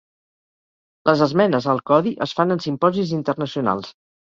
[1.09, 3.97] Les esmenes al codi es fan en simposis internacionals.